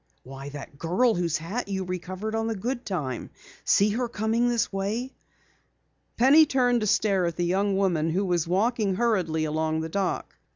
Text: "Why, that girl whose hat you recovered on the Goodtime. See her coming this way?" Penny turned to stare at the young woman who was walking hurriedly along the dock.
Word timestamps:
"Why, 0.23 0.49
that 0.49 0.79
girl 0.79 1.13
whose 1.13 1.37
hat 1.37 1.67
you 1.67 1.83
recovered 1.83 2.33
on 2.33 2.47
the 2.47 2.55
Goodtime. 2.55 3.29
See 3.63 3.89
her 3.91 4.09
coming 4.09 4.49
this 4.49 4.73
way?" 4.73 5.13
Penny 6.17 6.47
turned 6.47 6.81
to 6.81 6.87
stare 6.87 7.27
at 7.27 7.35
the 7.35 7.45
young 7.45 7.77
woman 7.77 8.09
who 8.09 8.25
was 8.25 8.47
walking 8.47 8.95
hurriedly 8.95 9.45
along 9.45 9.81
the 9.81 9.89
dock. 9.89 10.35